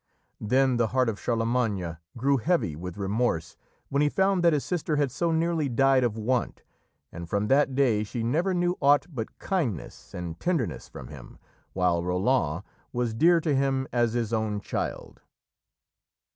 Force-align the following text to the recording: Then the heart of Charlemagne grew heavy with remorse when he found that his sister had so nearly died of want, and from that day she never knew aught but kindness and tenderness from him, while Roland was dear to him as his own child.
Then 0.39 0.77
the 0.77 0.87
heart 0.87 1.09
of 1.09 1.19
Charlemagne 1.19 1.97
grew 2.17 2.37
heavy 2.37 2.75
with 2.75 2.97
remorse 2.97 3.55
when 3.89 4.01
he 4.01 4.09
found 4.09 4.41
that 4.43 4.51
his 4.51 4.65
sister 4.65 4.95
had 4.95 5.11
so 5.11 5.31
nearly 5.31 5.69
died 5.69 6.03
of 6.03 6.17
want, 6.17 6.63
and 7.11 7.29
from 7.29 7.49
that 7.49 7.75
day 7.75 8.03
she 8.03 8.23
never 8.23 8.55
knew 8.55 8.75
aught 8.81 9.05
but 9.13 9.37
kindness 9.37 10.15
and 10.15 10.39
tenderness 10.39 10.89
from 10.89 11.09
him, 11.09 11.37
while 11.73 12.03
Roland 12.03 12.63
was 12.91 13.13
dear 13.13 13.39
to 13.41 13.53
him 13.55 13.87
as 13.93 14.13
his 14.13 14.33
own 14.33 14.59
child. 14.59 15.21